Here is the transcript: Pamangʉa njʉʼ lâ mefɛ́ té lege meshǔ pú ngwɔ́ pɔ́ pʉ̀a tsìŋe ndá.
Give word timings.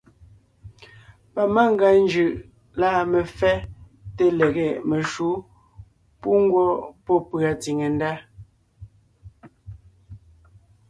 Pamangʉa 1.33 1.89
njʉʼ 2.03 2.29
lâ 2.79 2.89
mefɛ́ 3.11 3.55
té 4.15 4.25
lege 4.39 4.67
meshǔ 4.89 5.29
pú 6.19 6.29
ngwɔ́ 6.43 6.69
pɔ́ 7.05 7.17
pʉ̀a 7.29 7.51
tsìŋe 7.61 7.87
ndá. 7.95 8.11